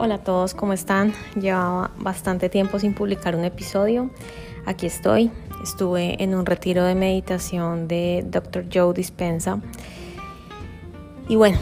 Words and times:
Hola 0.00 0.14
a 0.14 0.18
todos, 0.18 0.54
¿cómo 0.54 0.74
están? 0.74 1.12
Llevaba 1.34 1.90
bastante 1.98 2.48
tiempo 2.48 2.78
sin 2.78 2.94
publicar 2.94 3.34
un 3.34 3.44
episodio. 3.44 4.10
Aquí 4.64 4.86
estoy. 4.86 5.32
Estuve 5.60 6.22
en 6.22 6.36
un 6.36 6.46
retiro 6.46 6.84
de 6.84 6.94
meditación 6.94 7.88
de 7.88 8.24
Dr. 8.24 8.66
Joe 8.72 8.94
Dispensa. 8.94 9.58
Y 11.28 11.34
bueno, 11.34 11.58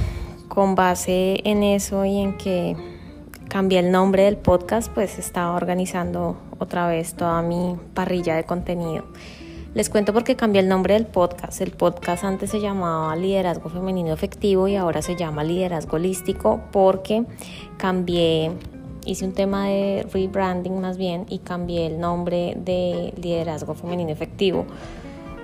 con 0.48 0.74
base 0.74 1.40
en 1.44 1.62
eso 1.62 2.04
y 2.04 2.20
en 2.20 2.36
que 2.36 2.76
cambié 3.48 3.78
el 3.78 3.90
nombre 3.90 4.24
del 4.24 4.36
podcast, 4.36 4.92
pues 4.92 5.18
estaba 5.18 5.56
organizando 5.56 6.36
otra 6.58 6.86
vez 6.88 7.14
toda 7.14 7.40
mi 7.40 7.78
parrilla 7.94 8.36
de 8.36 8.44
contenido. 8.44 9.06
Les 9.76 9.90
cuento 9.90 10.14
por 10.14 10.24
qué 10.24 10.36
cambié 10.36 10.62
el 10.62 10.70
nombre 10.70 10.94
del 10.94 11.04
podcast. 11.04 11.60
El 11.60 11.70
podcast 11.70 12.24
antes 12.24 12.48
se 12.48 12.60
llamaba 12.62 13.14
Liderazgo 13.14 13.68
Femenino 13.68 14.10
Efectivo 14.10 14.68
y 14.68 14.74
ahora 14.74 15.02
se 15.02 15.16
llama 15.16 15.44
Liderazgo 15.44 15.96
Holístico 15.96 16.62
porque 16.72 17.26
cambié, 17.76 18.52
hice 19.04 19.26
un 19.26 19.34
tema 19.34 19.66
de 19.66 20.06
rebranding 20.10 20.80
más 20.80 20.96
bien 20.96 21.26
y 21.28 21.40
cambié 21.40 21.88
el 21.88 22.00
nombre 22.00 22.56
de 22.56 23.12
Liderazgo 23.20 23.74
Femenino 23.74 24.10
Efectivo. 24.10 24.64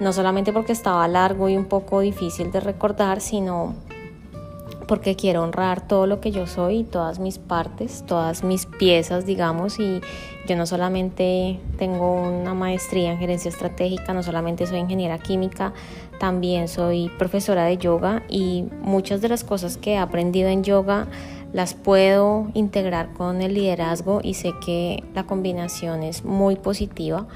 No 0.01 0.15
solamente 0.15 0.51
porque 0.51 0.73
estaba 0.73 1.07
largo 1.09 1.51
y 1.51 1.59
un 1.59 1.67
poco 1.67 2.01
difícil 2.01 2.51
de 2.51 2.61
recordar, 2.61 3.21
sino 3.21 3.75
porque 4.89 5.15
quiero 5.15 5.43
honrar 5.43 5.87
todo 5.87 6.07
lo 6.07 6.23
que 6.23 6.31
yo 6.31 6.47
soy, 6.47 6.85
todas 6.85 7.19
mis 7.19 7.39
partes, 7.39 8.03
todas 8.07 8.45
mis 8.45 8.62
piezas, 8.79 9.27
digamos, 9.27 9.79
y 9.79 10.01
yo 10.47 10.57
no 10.57 10.67
solamente 10.67 11.61
tengo 11.79 12.23
una 12.23 12.55
maestría 12.55 13.13
en 13.13 13.19
gerencia 13.19 13.49
estratégica, 13.49 14.13
no 14.13 14.23
solamente 14.23 14.67
soy 14.67 14.79
ingeniera 14.79 15.19
química, 15.19 15.73
también 16.19 16.69
soy 16.69 17.11
profesora 17.19 17.65
de 17.65 17.79
yoga 17.79 18.23
y 18.29 18.65
muchas 18.81 19.21
de 19.21 19.29
las 19.29 19.45
cosas 19.45 19.77
que 19.77 19.93
he 19.93 19.99
aprendido 19.99 20.49
en 20.49 20.65
yoga 20.65 21.07
las 21.53 21.75
puedo 21.75 22.49
integrar 22.55 23.13
con 23.13 23.43
el 23.43 23.55
liderazgo 23.55 24.21
y 24.23 24.35
sé 24.35 24.53
que 24.65 25.05
la 25.15 25.25
combinación 25.25 26.03
es 26.03 26.25
muy 26.25 26.57
positiva. 26.57 27.27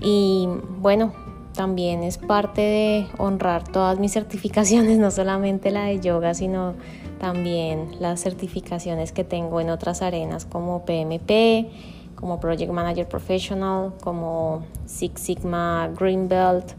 Y 0.00 0.48
bueno, 0.78 1.12
también 1.54 2.02
es 2.02 2.18
parte 2.18 2.60
de 2.60 3.06
honrar 3.18 3.64
todas 3.64 3.98
mis 3.98 4.12
certificaciones, 4.12 4.98
no 5.00 5.10
solamente 5.10 5.70
la 5.70 5.84
de 5.84 6.00
yoga, 6.00 6.34
sino 6.34 6.74
también 7.18 8.00
las 8.00 8.20
certificaciones 8.20 9.12
que 9.12 9.24
tengo 9.24 9.60
en 9.60 9.70
otras 9.70 10.02
arenas 10.02 10.44
como 10.44 10.84
PMP, 10.84 11.68
como 12.16 12.40
Project 12.40 12.72
Manager 12.72 13.08
Professional, 13.08 13.92
como 14.02 14.64
Six 14.86 15.20
Sigma 15.20 15.90
Green 15.98 16.28
Belt. 16.28 16.72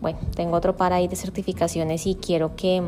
Bueno, 0.00 0.18
tengo 0.34 0.56
otro 0.56 0.76
par 0.76 0.92
ahí 0.92 1.08
de 1.08 1.16
certificaciones 1.16 2.06
y 2.06 2.14
quiero 2.14 2.56
que 2.56 2.82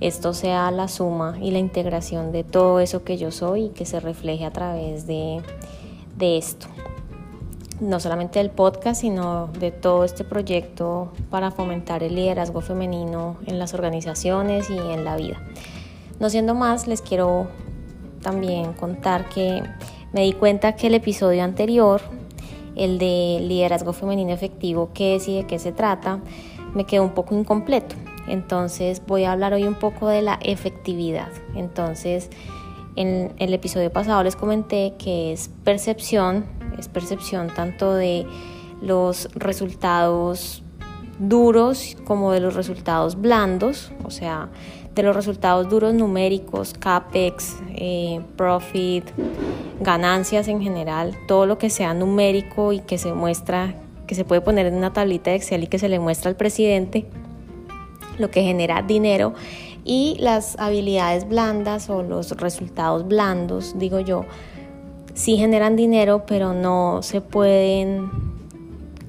esto 0.00 0.34
sea 0.34 0.70
la 0.70 0.88
suma 0.88 1.36
y 1.40 1.50
la 1.50 1.58
integración 1.58 2.32
de 2.32 2.44
todo 2.44 2.80
eso 2.80 3.04
que 3.04 3.16
yo 3.16 3.30
soy 3.30 3.66
y 3.66 3.68
que 3.70 3.84
se 3.84 4.00
refleje 4.00 4.44
a 4.44 4.52
través 4.52 5.06
de, 5.06 5.42
de 6.16 6.38
esto 6.38 6.66
no 7.82 7.98
solamente 7.98 8.38
del 8.38 8.50
podcast, 8.50 9.00
sino 9.00 9.48
de 9.48 9.72
todo 9.72 10.04
este 10.04 10.24
proyecto 10.24 11.12
para 11.30 11.50
fomentar 11.50 12.02
el 12.02 12.14
liderazgo 12.14 12.60
femenino 12.60 13.36
en 13.46 13.58
las 13.58 13.74
organizaciones 13.74 14.70
y 14.70 14.78
en 14.78 15.04
la 15.04 15.16
vida. 15.16 15.42
No 16.20 16.30
siendo 16.30 16.54
más, 16.54 16.86
les 16.86 17.02
quiero 17.02 17.48
también 18.22 18.72
contar 18.74 19.28
que 19.28 19.64
me 20.12 20.22
di 20.22 20.32
cuenta 20.32 20.76
que 20.76 20.86
el 20.86 20.94
episodio 20.94 21.42
anterior, 21.42 22.00
el 22.76 22.98
de 22.98 23.38
liderazgo 23.42 23.92
femenino 23.92 24.32
efectivo, 24.32 24.90
qué 24.94 25.16
es 25.16 25.26
y 25.26 25.38
de 25.38 25.46
qué 25.46 25.58
se 25.58 25.72
trata, 25.72 26.20
me 26.74 26.84
quedó 26.84 27.02
un 27.02 27.14
poco 27.14 27.34
incompleto. 27.34 27.96
Entonces 28.28 29.02
voy 29.04 29.24
a 29.24 29.32
hablar 29.32 29.52
hoy 29.54 29.64
un 29.64 29.74
poco 29.74 30.06
de 30.06 30.22
la 30.22 30.38
efectividad. 30.42 31.28
Entonces, 31.56 32.30
en 32.94 33.32
el 33.38 33.52
episodio 33.52 33.90
pasado 33.90 34.22
les 34.22 34.36
comenté 34.36 34.94
que 34.98 35.32
es 35.32 35.50
percepción 35.64 36.61
es 36.82 36.88
percepción 36.88 37.48
tanto 37.48 37.94
de 37.94 38.26
los 38.82 39.28
resultados 39.34 40.62
duros 41.18 41.96
como 42.04 42.32
de 42.32 42.40
los 42.40 42.54
resultados 42.54 43.20
blandos, 43.20 43.92
o 44.04 44.10
sea, 44.10 44.48
de 44.94 45.02
los 45.02 45.14
resultados 45.14 45.68
duros 45.70 45.94
numéricos, 45.94 46.74
CAPEX, 46.74 47.56
eh, 47.74 48.20
profit, 48.36 49.04
ganancias 49.80 50.48
en 50.48 50.60
general, 50.60 51.16
todo 51.28 51.46
lo 51.46 51.56
que 51.56 51.70
sea 51.70 51.94
numérico 51.94 52.72
y 52.72 52.80
que 52.80 52.98
se 52.98 53.12
muestra, 53.12 53.74
que 54.06 54.14
se 54.14 54.24
puede 54.24 54.40
poner 54.40 54.66
en 54.66 54.74
una 54.74 54.92
tablita 54.92 55.30
de 55.30 55.36
Excel 55.36 55.62
y 55.62 55.66
que 55.68 55.78
se 55.78 55.88
le 55.88 55.98
muestra 55.98 56.30
al 56.30 56.36
presidente, 56.36 57.06
lo 58.18 58.30
que 58.30 58.42
genera 58.42 58.82
dinero 58.82 59.34
y 59.84 60.16
las 60.18 60.58
habilidades 60.58 61.28
blandas 61.28 61.88
o 61.88 62.02
los 62.02 62.32
resultados 62.32 63.06
blandos, 63.06 63.78
digo 63.78 64.00
yo, 64.00 64.24
sí 65.14 65.36
generan 65.36 65.76
dinero, 65.76 66.24
pero 66.26 66.52
no 66.52 67.02
se 67.02 67.20
pueden 67.20 68.10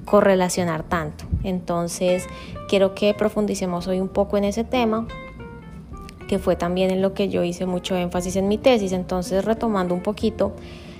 correlacionar 0.04 0.82
tanto. 0.82 1.24
Entonces, 1.42 2.26
quiero 2.68 2.94
que 2.94 3.14
profundicemos 3.14 3.86
hoy 3.86 4.00
un 4.00 4.08
poco 4.08 4.36
en 4.36 4.44
ese 4.44 4.64
tema, 4.64 5.06
que 6.28 6.38
fue 6.38 6.56
también 6.56 6.90
en 6.90 7.02
lo 7.02 7.14
que 7.14 7.28
yo 7.28 7.42
hice 7.42 7.66
mucho 7.66 7.96
énfasis 7.96 8.36
en 8.36 8.48
mi 8.48 8.58
tesis. 8.58 8.92
Entonces, 8.92 9.44
retomando 9.44 9.94
un 9.94 10.02
poquito, 10.02 10.52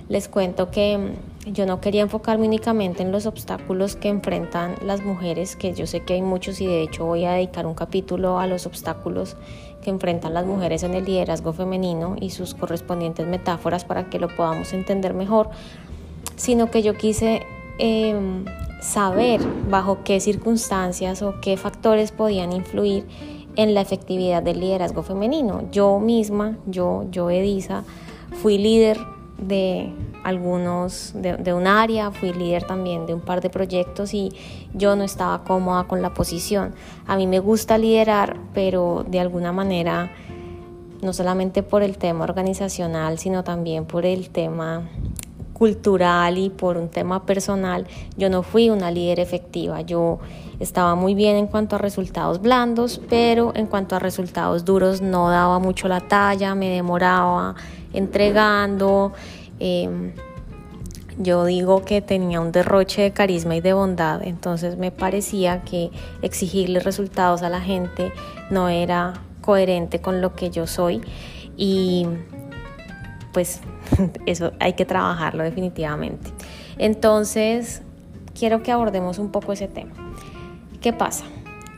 les 0.08 0.28
cuento 0.28 0.70
que 0.70 1.14
yo 1.46 1.66
no 1.66 1.80
quería 1.80 2.02
enfocarme 2.02 2.46
únicamente 2.46 3.02
en 3.02 3.12
los 3.12 3.26
obstáculos 3.26 3.96
que 3.96 4.08
enfrentan 4.08 4.74
las 4.84 5.02
mujeres, 5.02 5.56
que 5.56 5.74
yo 5.74 5.86
sé 5.86 6.00
que 6.00 6.14
hay 6.14 6.22
muchos 6.22 6.60
y 6.60 6.66
de 6.66 6.82
hecho 6.82 7.06
voy 7.06 7.24
a 7.24 7.32
dedicar 7.32 7.66
un 7.66 7.74
capítulo 7.74 8.38
a 8.38 8.46
los 8.46 8.66
obstáculos 8.66 9.36
que 9.84 9.90
enfrentan 9.90 10.34
las 10.34 10.44
mujeres 10.44 10.82
en 10.82 10.94
el 10.94 11.04
liderazgo 11.04 11.52
femenino 11.52 12.16
y 12.20 12.30
sus 12.30 12.54
correspondientes 12.54 13.24
metáforas 13.28 13.84
para 13.84 14.10
que 14.10 14.18
lo 14.18 14.26
podamos 14.34 14.72
entender 14.72 15.14
mejor, 15.14 15.50
sino 16.34 16.72
que 16.72 16.82
yo 16.82 16.94
quise 16.94 17.46
em, 17.78 18.44
saber 18.80 19.40
bajo 19.70 20.02
qué 20.02 20.18
circunstancias 20.18 21.22
o 21.22 21.36
qué 21.40 21.56
factores 21.56 22.10
podían 22.10 22.52
influir 22.52 23.06
en 23.54 23.74
la 23.74 23.80
efectividad 23.82 24.42
del 24.42 24.58
liderazgo 24.58 25.04
femenino. 25.04 25.62
Yo 25.70 26.00
misma, 26.00 26.58
yo, 26.66 27.04
yo 27.12 27.30
Edisa, 27.30 27.84
fui 28.42 28.58
líder 28.58 28.98
de 29.38 29.92
algunos, 30.22 31.12
de, 31.14 31.52
un 31.52 31.66
área, 31.66 32.10
fui 32.10 32.32
líder 32.32 32.64
también 32.64 33.06
de 33.06 33.14
un 33.14 33.20
par 33.20 33.40
de 33.40 33.50
proyectos 33.50 34.14
y 34.14 34.32
yo 34.72 34.96
no 34.96 35.04
estaba 35.04 35.44
cómoda 35.44 35.84
con 35.84 36.02
la 36.02 36.14
posición. 36.14 36.74
A 37.06 37.16
mí 37.16 37.26
me 37.26 37.40
gusta 37.40 37.76
liderar, 37.78 38.36
pero 38.54 39.04
de 39.08 39.20
alguna 39.20 39.52
manera, 39.52 40.12
no 41.02 41.12
solamente 41.12 41.62
por 41.62 41.82
el 41.82 41.98
tema 41.98 42.24
organizacional, 42.24 43.18
sino 43.18 43.44
también 43.44 43.84
por 43.84 44.06
el 44.06 44.30
tema 44.30 44.88
cultural 45.54 46.36
y 46.36 46.50
por 46.50 46.76
un 46.76 46.90
tema 46.90 47.24
personal, 47.24 47.86
yo 48.18 48.28
no 48.28 48.42
fui 48.42 48.68
una 48.68 48.90
líder 48.90 49.20
efectiva. 49.20 49.80
Yo 49.80 50.18
estaba 50.60 50.94
muy 50.94 51.14
bien 51.14 51.36
en 51.36 51.46
cuanto 51.46 51.76
a 51.76 51.78
resultados 51.78 52.42
blandos, 52.42 53.00
pero 53.08 53.52
en 53.54 53.66
cuanto 53.66 53.96
a 53.96 53.98
resultados 53.98 54.66
duros 54.66 55.00
no 55.00 55.30
daba 55.30 55.58
mucho 55.60 55.88
la 55.88 56.00
talla, 56.00 56.54
me 56.54 56.68
demoraba 56.68 57.54
entregando. 57.94 59.12
Em, 59.58 60.12
yo 61.16 61.44
digo 61.44 61.84
que 61.84 62.02
tenía 62.02 62.40
un 62.40 62.50
derroche 62.50 63.02
de 63.02 63.12
carisma 63.12 63.54
y 63.54 63.60
de 63.60 63.72
bondad, 63.72 64.20
entonces 64.24 64.76
me 64.76 64.90
parecía 64.90 65.62
que 65.62 65.90
exigirle 66.22 66.80
resultados 66.80 67.42
a 67.42 67.48
la 67.48 67.60
gente 67.60 68.12
no 68.50 68.68
era 68.68 69.14
coherente 69.40 70.00
con 70.00 70.20
lo 70.20 70.34
que 70.34 70.50
yo 70.50 70.66
soy 70.66 71.02
y 71.56 72.08
pues 73.34 73.60
eso 74.26 74.52
hay 74.60 74.72
que 74.72 74.86
trabajarlo 74.86 75.42
definitivamente. 75.42 76.30
Entonces, 76.78 77.82
quiero 78.38 78.62
que 78.62 78.72
abordemos 78.72 79.18
un 79.18 79.30
poco 79.30 79.52
ese 79.52 79.68
tema. 79.68 79.92
¿Qué 80.80 80.94
pasa? 80.94 81.24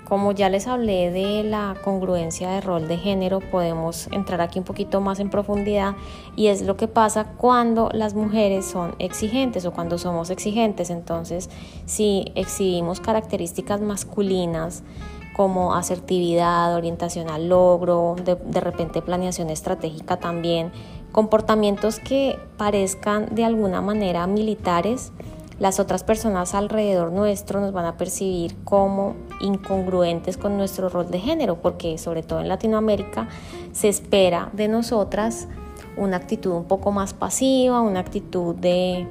Como 0.08 0.30
ya 0.30 0.48
les 0.48 0.68
hablé 0.68 1.10
de 1.10 1.42
la 1.42 1.74
congruencia 1.82 2.50
de 2.50 2.60
rol 2.60 2.86
de 2.86 2.96
género, 2.96 3.40
podemos 3.40 4.06
entrar 4.12 4.40
aquí 4.40 4.60
un 4.60 4.64
poquito 4.64 5.00
más 5.00 5.18
en 5.18 5.30
profundidad 5.30 5.96
y 6.36 6.46
es 6.46 6.62
lo 6.62 6.76
que 6.76 6.86
pasa 6.86 7.24
cuando 7.36 7.90
las 7.92 8.14
mujeres 8.14 8.66
son 8.66 8.94
exigentes 9.00 9.66
o 9.66 9.72
cuando 9.72 9.98
somos 9.98 10.30
exigentes. 10.30 10.90
Entonces, 10.90 11.50
si 11.86 12.30
exhibimos 12.36 13.00
características 13.00 13.80
masculinas 13.80 14.84
como 15.36 15.74
asertividad, 15.74 16.74
orientación 16.76 17.28
al 17.28 17.48
logro, 17.48 18.14
de, 18.24 18.36
de 18.36 18.60
repente 18.60 19.02
planeación 19.02 19.50
estratégica 19.50 20.18
también, 20.18 20.70
comportamientos 21.12 21.98
que 21.98 22.38
parezcan 22.56 23.34
de 23.34 23.44
alguna 23.44 23.80
manera 23.80 24.26
militares, 24.26 25.12
las 25.58 25.80
otras 25.80 26.04
personas 26.04 26.54
alrededor 26.54 27.12
nuestro 27.12 27.60
nos 27.60 27.72
van 27.72 27.86
a 27.86 27.96
percibir 27.96 28.54
como 28.64 29.14
incongruentes 29.40 30.36
con 30.36 30.58
nuestro 30.58 30.90
rol 30.90 31.10
de 31.10 31.18
género, 31.18 31.56
porque 31.56 31.96
sobre 31.96 32.22
todo 32.22 32.40
en 32.40 32.48
Latinoamérica 32.48 33.28
se 33.72 33.88
espera 33.88 34.50
de 34.52 34.68
nosotras 34.68 35.48
una 35.96 36.18
actitud 36.18 36.52
un 36.52 36.64
poco 36.64 36.92
más 36.92 37.14
pasiva, 37.14 37.80
una 37.80 38.00
actitud 38.00 38.54
de, 38.54 39.06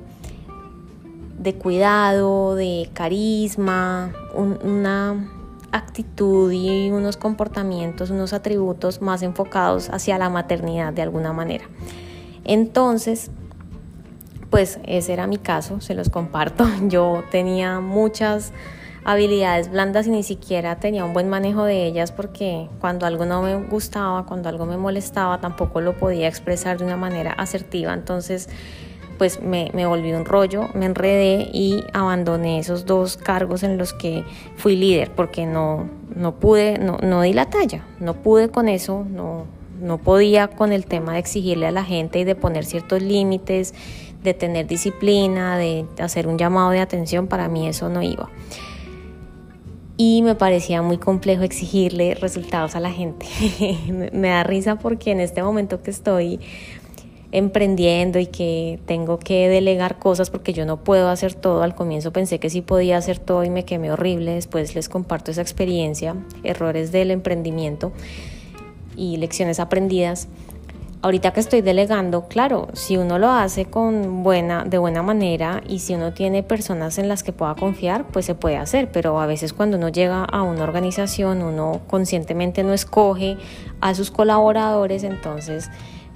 de 1.39 1.55
cuidado, 1.55 2.53
de 2.53 2.89
carisma, 2.93 4.13
una 4.35 5.31
actitud 5.75 6.51
y 6.51 6.89
unos 6.91 7.17
comportamientos, 7.17 8.09
unos 8.09 8.33
atributos 8.33 9.01
más 9.01 9.21
enfocados 9.21 9.89
hacia 9.89 10.17
la 10.17 10.29
maternidad 10.29 10.93
de 10.93 11.01
alguna 11.01 11.33
manera. 11.33 11.65
Entonces, 12.43 13.31
pues 14.49 14.79
ese 14.85 15.13
era 15.13 15.27
mi 15.27 15.37
caso, 15.37 15.81
se 15.81 15.95
los 15.95 16.09
comparto. 16.09 16.65
Yo 16.87 17.23
tenía 17.29 17.79
muchas 17.79 18.53
habilidades 19.03 19.69
blandas 19.69 20.07
y 20.07 20.09
ni 20.09 20.23
siquiera 20.23 20.77
tenía 20.79 21.05
un 21.05 21.13
buen 21.13 21.29
manejo 21.29 21.63
de 21.63 21.85
ellas 21.85 22.11
porque 22.11 22.69
cuando 22.79 23.05
algo 23.05 23.25
no 23.25 23.41
me 23.41 23.55
gustaba, 23.55 24.25
cuando 24.25 24.49
algo 24.49 24.65
me 24.65 24.77
molestaba, 24.77 25.39
tampoco 25.41 25.81
lo 25.81 25.97
podía 25.97 26.27
expresar 26.27 26.77
de 26.77 26.85
una 26.85 26.97
manera 26.97 27.31
asertiva. 27.33 27.93
Entonces, 27.93 28.49
pues 29.17 29.41
me, 29.41 29.71
me 29.73 29.85
volví 29.85 30.13
un 30.13 30.25
rollo, 30.25 30.69
me 30.73 30.85
enredé 30.85 31.49
y 31.53 31.83
abandoné 31.93 32.59
esos 32.59 32.85
dos 32.85 33.17
cargos 33.17 33.63
en 33.63 33.77
los 33.77 33.93
que 33.93 34.23
fui 34.55 34.75
líder 34.75 35.11
porque 35.11 35.45
no, 35.45 35.89
no 36.15 36.35
pude, 36.35 36.77
no, 36.77 36.97
no 37.01 37.21
di 37.21 37.33
la 37.33 37.49
talla, 37.49 37.83
no 37.99 38.13
pude 38.13 38.49
con 38.49 38.69
eso, 38.69 39.05
no, 39.09 39.45
no 39.81 39.97
podía 39.97 40.47
con 40.47 40.71
el 40.71 40.85
tema 40.85 41.13
de 41.13 41.19
exigirle 41.19 41.67
a 41.67 41.71
la 41.71 41.83
gente 41.83 42.19
y 42.19 42.23
de 42.23 42.35
poner 42.35 42.65
ciertos 42.65 43.01
límites, 43.01 43.73
de 44.23 44.33
tener 44.33 44.67
disciplina, 44.67 45.57
de 45.57 45.85
hacer 45.99 46.27
un 46.27 46.37
llamado 46.37 46.71
de 46.71 46.79
atención, 46.79 47.27
para 47.27 47.47
mí 47.47 47.67
eso 47.67 47.89
no 47.89 48.01
iba. 48.01 48.29
Y 49.97 50.21
me 50.23 50.35
parecía 50.35 50.81
muy 50.81 50.97
complejo 50.97 51.43
exigirle 51.43 52.15
resultados 52.15 52.75
a 52.75 52.81
la 52.81 52.91
gente. 52.91 53.27
me 54.11 54.27
da 54.27 54.43
risa 54.43 54.75
porque 54.75 55.11
en 55.11 55.21
este 55.21 55.41
momento 55.41 55.81
que 55.81 55.91
estoy 55.91 56.41
emprendiendo 57.31 58.19
y 58.19 58.27
que 58.27 58.79
tengo 58.85 59.19
que 59.19 59.49
delegar 59.49 59.99
cosas 59.99 60.29
porque 60.29 60.53
yo 60.53 60.65
no 60.65 60.77
puedo 60.77 61.09
hacer 61.09 61.33
todo. 61.33 61.63
Al 61.63 61.75
comienzo 61.75 62.11
pensé 62.11 62.39
que 62.39 62.49
sí 62.49 62.61
podía 62.61 62.97
hacer 62.97 63.19
todo 63.19 63.43
y 63.43 63.49
me 63.49 63.65
quemé 63.65 63.91
horrible. 63.91 64.35
Después 64.35 64.75
les 64.75 64.89
comparto 64.89 65.31
esa 65.31 65.41
experiencia, 65.41 66.15
errores 66.43 66.91
del 66.91 67.11
emprendimiento 67.11 67.91
y 68.95 69.17
lecciones 69.17 69.59
aprendidas. 69.59 70.27
Ahorita 71.01 71.33
que 71.33 71.39
estoy 71.39 71.61
delegando, 71.61 72.27
claro, 72.27 72.69
si 72.73 72.97
uno 72.97 73.19
lo 73.19 73.29
hace 73.29 73.65
con 73.65 74.23
buena, 74.23 74.63
de 74.63 74.79
buena 74.79 75.03
manera 75.03 75.61
y 75.67 75.77
si 75.77 75.93
uno 75.93 76.13
tiene 76.13 76.41
personas 76.41 76.97
en 76.97 77.07
las 77.07 77.21
que 77.21 77.31
pueda 77.31 77.53
confiar, 77.53 78.07
pues 78.07 78.25
se 78.25 78.33
puede 78.33 78.57
hacer, 78.57 78.91
pero 78.91 79.19
a 79.19 79.27
veces 79.27 79.53
cuando 79.53 79.77
uno 79.77 79.89
llega 79.89 80.23
a 80.23 80.41
una 80.41 80.63
organización, 80.63 81.43
uno 81.43 81.81
conscientemente 81.85 82.63
no 82.63 82.73
escoge 82.73 83.37
a 83.81 83.93
sus 83.93 84.09
colaboradores, 84.09 85.03
entonces 85.03 85.69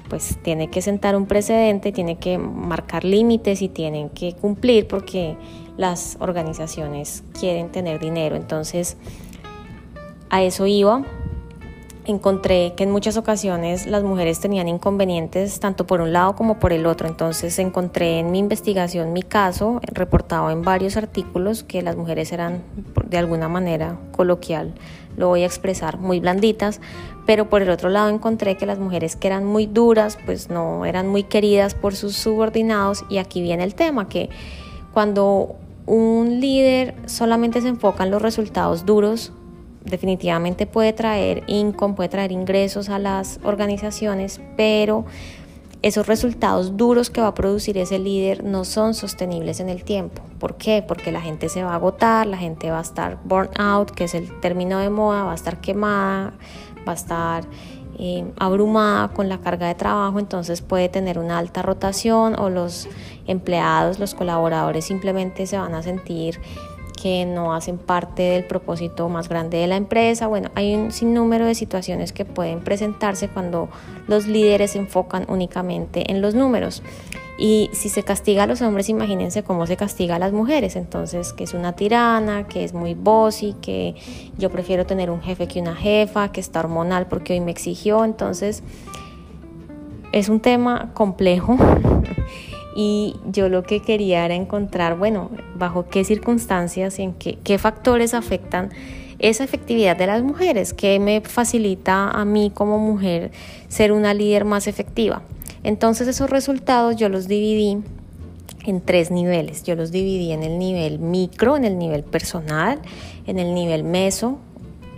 pues 0.10 0.38
tiene 0.42 0.70
que 0.70 0.82
sentar 0.82 1.16
un 1.16 1.26
precedente, 1.26 1.92
tiene 1.92 2.18
que 2.18 2.38
marcar 2.38 3.04
límites 3.04 3.62
y 3.62 3.70
tienen 3.70 4.10
que 4.10 4.34
cumplir 4.34 4.88
porque 4.88 5.38
las 5.78 6.18
organizaciones 6.20 7.24
quieren 7.40 7.70
tener 7.72 8.00
dinero. 8.00 8.36
Entonces, 8.36 8.98
a 10.30 10.44
eso 10.44 10.66
iba 10.68 11.06
encontré 12.10 12.74
que 12.76 12.84
en 12.84 12.92
muchas 12.92 13.18
ocasiones 13.18 13.86
las 13.86 14.04
mujeres 14.04 14.40
tenían 14.40 14.68
inconvenientes 14.68 15.60
tanto 15.60 15.86
por 15.86 16.02
un 16.02 16.12
lado 16.12 16.36
como 16.36 16.60
por 16.60 16.74
el 16.74 16.86
otro. 16.86 17.08
Entonces 17.08 17.58
encontré 17.60 18.20
en 18.20 18.32
mi 18.32 18.40
investigación 18.40 19.14
mi 19.14 19.22
caso, 19.22 19.80
reportado 19.84 20.50
en 20.50 20.64
varios 20.64 20.98
artículos, 20.98 21.64
que 21.64 21.82
las 21.82 21.96
mujeres 21.96 22.32
eran 22.32 22.64
de 23.08 23.18
alguna 23.18 23.48
manera 23.48 23.98
coloquial, 24.12 24.74
lo 25.18 25.28
voy 25.28 25.44
a 25.44 25.46
expresar, 25.46 25.98
muy 25.98 26.20
blanditas, 26.20 26.82
pero 27.30 27.48
por 27.48 27.62
el 27.62 27.70
otro 27.70 27.90
lado 27.90 28.10
encontré 28.10 28.58
que 28.58 28.66
las 28.66 28.80
mujeres 28.80 29.16
que 29.16 29.28
eran 29.28 29.46
muy 29.46 29.68
duras, 29.68 30.18
pues 30.26 30.50
no 30.50 30.84
eran 30.84 31.08
muy 31.08 31.22
queridas 31.22 31.76
por 31.76 31.96
sus 31.96 32.16
subordinados 32.16 33.06
y 33.08 33.20
aquí 33.20 33.44
viene 33.44 33.64
el 33.64 33.76
tema, 33.76 34.10
que 34.10 34.32
cuando 34.96 35.56
un 35.86 36.40
líder 36.40 36.96
solamente 37.06 37.62
se 37.62 37.68
enfoca 37.68 38.04
en 38.04 38.10
los 38.10 38.20
resultados 38.20 38.84
duros, 38.84 39.32
definitivamente 39.86 40.66
puede 40.66 40.92
traer 40.92 41.44
income, 41.46 41.94
puede 41.94 42.10
traer 42.10 42.32
ingresos 42.32 42.90
a 42.90 42.98
las 42.98 43.40
organizaciones, 43.44 44.42
pero 44.58 45.06
esos 45.82 46.08
resultados 46.08 46.76
duros 46.76 47.10
que 47.10 47.22
va 47.22 47.28
a 47.28 47.34
producir 47.36 47.78
ese 47.78 48.00
líder 48.00 48.44
no 48.44 48.66
son 48.66 48.94
sostenibles 48.94 49.60
en 49.60 49.70
el 49.70 49.84
tiempo. 49.84 50.24
¿Por 50.38 50.58
qué? 50.58 50.84
Porque 50.86 51.12
la 51.12 51.22
gente 51.22 51.48
se 51.48 51.64
va 51.64 51.72
a 51.72 51.76
agotar, 51.76 52.28
la 52.28 52.38
gente 52.38 52.70
va 52.70 52.80
a 52.80 52.82
estar 52.82 53.20
burn 53.24 53.50
out, 53.58 53.92
que 53.92 54.06
es 54.06 54.14
el 54.14 54.40
término 54.42 54.80
de 54.80 54.90
moda, 54.90 55.24
va 55.24 55.32
a 55.32 55.36
estar 55.36 55.62
quemada, 55.62 56.34
va 56.88 56.94
a 56.94 56.96
estar 56.96 57.44
eh, 57.98 58.26
abrumada 58.38 59.10
con 59.10 59.28
la 59.28 59.40
carga 59.40 59.68
de 59.68 59.76
trabajo, 59.76 60.20
entonces 60.20 60.62
puede 60.62 60.88
tener 60.88 61.20
una 61.20 61.38
alta 61.38 61.62
rotación 61.62 62.40
o 62.40 62.50
los 62.50 62.88
empleados, 63.28 64.00
los 64.00 64.16
colaboradores 64.16 64.86
simplemente 64.86 65.46
se 65.46 65.58
van 65.58 65.74
a 65.74 65.84
sentir 65.84 66.40
que 67.02 67.26
no 67.26 67.54
hacen 67.54 67.78
parte 67.78 68.24
del 68.24 68.44
propósito 68.44 69.08
más 69.08 69.30
grande 69.30 69.58
de 69.58 69.68
la 69.68 69.78
empresa. 69.78 70.28
Bueno, 70.28 70.50
hay 70.56 70.76
un 70.76 70.92
sinnúmero 70.92 71.46
de 71.46 71.56
situaciones 71.56 72.12
que 72.12 72.26
pueden 72.26 72.60
presentarse 72.60 73.30
cuando 73.30 73.70
los 74.08 74.28
líderes 74.28 74.72
se 74.72 74.80
enfocan 74.80 75.26
únicamente 75.30 76.12
en 76.12 76.22
los 76.22 76.36
números. 76.36 76.84
Y 77.42 77.70
si 77.72 77.88
se 77.88 78.04
castiga 78.04 78.44
a 78.44 78.48
los 78.48 78.62
hombres, 78.62 78.90
imagínense 78.90 79.44
cómo 79.44 79.66
se 79.66 79.78
castiga 79.78 80.18
a 80.18 80.20
las 80.20 80.34
mujeres. 80.34 80.76
Entonces, 80.76 81.32
que 81.32 81.46
es 81.46 81.54
una 81.54 81.72
tirana, 81.74 82.48
que 82.48 82.66
es 82.66 82.74
muy 82.74 82.96
bossy, 82.96 83.56
que 83.62 83.96
yo 84.38 84.50
prefiero 84.50 84.86
tener 84.86 85.10
un 85.10 85.22
jefe 85.22 85.48
que 85.48 85.62
una 85.62 85.74
jefa, 85.74 86.34
que 86.34 86.42
está 86.42 86.60
hormonal 86.60 87.08
porque 87.08 87.32
hoy 87.32 87.40
me 87.40 87.52
exigió. 87.52 88.04
Entonces, 88.04 88.62
es 90.12 90.28
un 90.28 90.42
tema 90.42 90.92
complejo 90.94 91.56
y 92.76 93.16
yo 93.32 93.48
lo 93.48 93.64
que 93.64 93.82
quería 93.82 94.26
era 94.26 94.36
encontrar, 94.36 94.98
bueno, 94.98 95.32
bajo 95.56 95.88
qué 95.88 96.04
circunstancias 96.04 97.00
y 97.00 97.04
en 97.04 97.14
qué, 97.14 97.38
qué 97.42 97.58
factores 97.58 98.14
afectan 98.14 98.70
esa 99.20 99.46
efectividad 99.46 99.96
de 99.96 100.08
las 100.08 100.24
mujeres, 100.24 100.74
qué 100.74 101.00
me 101.00 101.22
facilita 101.22 102.10
a 102.10 102.26
mí 102.26 102.52
como 102.54 102.80
mujer 102.80 103.32
ser 103.70 103.94
una 103.94 104.14
líder 104.14 104.44
más 104.44 104.68
efectiva. 104.68 105.22
Entonces 105.64 106.08
esos 106.08 106.30
resultados 106.30 106.96
yo 106.96 107.10
los 107.10 107.28
dividí 107.28 107.78
en 108.66 108.82
tres 108.82 109.12
niveles. 109.12 109.64
Yo 109.64 109.76
los 109.76 109.92
dividí 109.92 110.32
en 110.32 110.44
el 110.44 110.60
nivel 110.60 111.00
micro, 111.00 111.58
en 111.58 111.66
el 111.66 111.78
nivel 111.78 112.04
personal, 112.04 112.80
en 113.28 113.40
el 113.40 113.54
nivel 113.54 113.84
meso, 113.84 114.40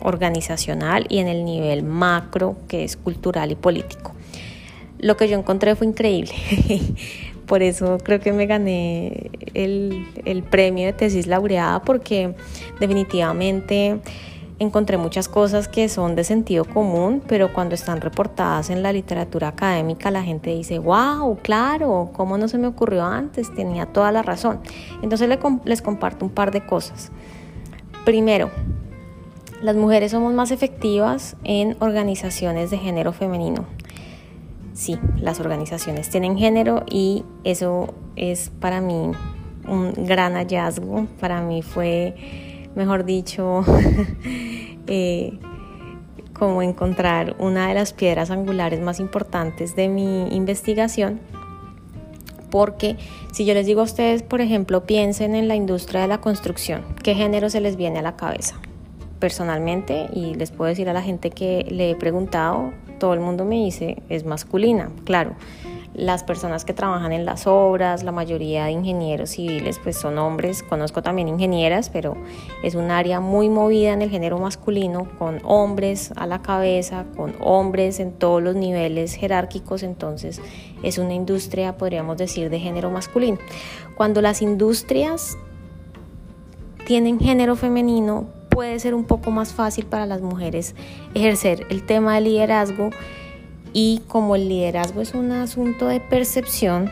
organizacional 0.03 1.05
y 1.09 1.19
en 1.19 1.27
el 1.27 1.45
nivel 1.45 1.83
macro, 1.83 2.57
que 2.67 2.83
es 2.83 2.97
cultural 2.97 3.51
y 3.51 3.55
político. 3.55 4.13
Lo 4.99 5.17
que 5.17 5.27
yo 5.27 5.37
encontré 5.37 5.75
fue 5.75 5.87
increíble. 5.87 6.33
por 7.51 7.63
eso 7.63 7.97
creo 8.01 8.21
que 8.21 8.31
me 8.31 8.45
gané 8.45 9.29
el, 9.53 10.43
premio 10.49 10.85
de 10.85 10.93
tesis 10.93 11.27
laureada 11.27 11.81
porque 11.81 12.33
definitivamente 12.79 13.99
encontré 14.61 14.97
muchas 14.97 15.27
cosas 15.27 15.67
que 15.67 15.89
son 15.89 16.15
de 16.15 16.23
sentido 16.23 16.65
común, 16.65 17.21
pero 17.27 17.51
cuando 17.51 17.75
están 17.75 17.99
reportadas 18.01 18.69
en 18.69 18.83
la 18.83 18.94
literatura 18.94 19.49
académica 19.49 20.11
la 20.11 20.23
gente 20.23 20.51
dice, 20.51 20.80
wow, 20.80 21.37
claro, 21.41 22.11
¿cómo 22.13 22.37
no 22.37 22.47
se 22.47 22.57
me 22.57 22.68
ocurrió 22.68 23.03
antes? 23.03 23.53
Tenía 23.53 23.85
toda 23.85 24.11
la 24.11 24.21
razón. 24.21 24.59
Entonces 25.01 25.30
les 25.65 25.81
comparto 25.81 26.25
un 26.25 26.31
par 26.31 26.51
de 26.51 26.65
cosas. 26.65 27.11
Primero, 28.06 28.49
las 29.61 29.75
mujeres 29.75 30.11
somos 30.11 30.33
más 30.33 30.51
efectivas 30.51 31.35
en 31.44 31.75
organizaciones 31.80 32.71
de 32.71 32.77
género 32.77 33.13
femenino 33.13 33.65
sí, 34.73 34.97
las 35.19 35.39
organizaciones 35.39 36.09
tienen 36.09 36.37
género 36.37 36.83
y 36.89 37.23
eso 37.44 37.94
es 38.15 38.51
para 38.59 38.81
mí 38.81 39.11
un 39.68 39.94
gran 39.95 40.33
hallazgo. 40.33 41.07
Para 41.19 41.41
mí 41.41 41.61
fue, 41.61 42.15
mejor 42.75 43.06
dicho, 43.06 43.63
eh, 44.87 45.40
como 46.33 46.61
encontrar 46.61 47.35
una 47.40 47.68
de 47.68 47.75
las 47.75 47.94
piedras 47.94 48.31
angulares 48.31 48.80
más 48.80 48.99
importantes 48.99 49.75
de 49.75 49.87
mi 49.87 50.28
investigación. 50.35 51.19
Porque 52.49 52.97
si 53.31 53.45
yo 53.45 53.54
les 53.54 53.66
digo 53.66 53.81
a 53.81 53.83
ustedes, 53.83 54.23
por 54.23 54.42
ejemplo, 54.42 54.83
piensen 54.83 55.35
en 55.35 55.47
la 55.47 55.56
industria 55.56 56.01
de 56.01 56.07
la 56.07 56.19
construcción, 56.19 56.83
¿qué 57.01 57.16
género 57.16 57.49
se 57.49 57.61
les 57.61 57.78
viene 57.78 57.99
a 57.99 58.01
la 58.01 58.18
cabeza? 58.18 58.56
Personalmente, 59.19 60.07
y 60.13 60.33
les 60.33 60.51
puedo 60.51 60.68
decir 60.68 60.90
a 60.90 60.94
la 60.94 61.01
gente 61.01 61.30
que 61.30 61.66
le 61.69 61.92
he 61.92 61.95
preguntado, 61.95 62.73
todo 62.99 63.13
el 63.13 63.19
mundo 63.19 63.45
me 63.45 63.56
dice 63.56 64.01
es 64.09 64.25
masculina, 64.25 64.90
claro. 65.06 65.35
Las 65.94 66.24
personas 66.24 66.64
que 66.64 66.74
trabajan 66.74 67.12
en 67.12 67.26
las 67.26 67.48
obras, 67.48 68.04
la 68.04 68.14
mayoría 68.14 68.66
de 68.66 68.71
ingenieros 68.71 69.31
civiles, 69.31 69.78
pues 69.78 69.98
son 69.98 70.18
hombres. 70.18 70.64
Conozco 70.64 71.02
también 71.02 71.28
ingenieras, 71.28 71.90
pero 71.90 72.16
es 72.64 72.76
un 72.76 72.92
área 72.92 73.19
muy 73.19 73.50
movida 73.50 73.92
en 73.92 74.02
el 74.02 74.10
género 74.10 74.40
masculino, 74.40 75.10
con 75.19 75.40
hombres 75.44 76.14
a 76.16 76.28
la 76.28 76.42
cabeza, 76.42 77.06
con 77.18 77.36
hombres 77.42 78.00
en 78.00 78.14
todos 78.14 78.42
los 78.42 78.56
niveles 78.56 79.16
jerárquicos. 79.16 79.83
Entonces 79.83 80.42
es 80.81 80.98
una 80.98 81.14
industria, 81.14 81.78
podríamos 81.78 82.16
decir, 82.16 82.50
de 82.50 82.60
género 82.60 82.90
masculino. 82.90 83.38
Cuando 83.95 84.21
las 84.21 84.42
industrias 84.42 85.38
tienen 86.86 87.19
género 87.19 87.57
femenino, 87.57 88.28
puede 88.50 88.80
ser 88.80 88.94
un 88.94 89.04
poco 89.04 89.30
más 89.31 89.54
fácil 89.54 89.86
para 89.86 90.06
las 90.06 90.21
mujeres 90.21 90.74
ejercer 91.16 91.66
el 91.69 91.86
tema 91.86 92.16
del 92.16 92.26
liderazgo 92.26 92.92
y 93.73 94.01
como 94.07 94.35
el 94.35 94.49
liderazgo 94.49 95.01
es 95.01 95.13
un 95.13 95.31
asunto 95.31 95.87
de 95.87 95.99
percepción, 95.99 96.92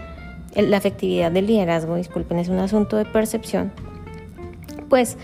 la 0.56 0.78
efectividad 0.78 1.32
del 1.32 1.48
liderazgo, 1.48 1.96
disculpen, 1.96 2.40
es 2.40 2.50
un 2.50 2.60
asunto 2.60 2.98
de 2.98 3.06
percepción, 3.06 3.72
pues 4.90 5.18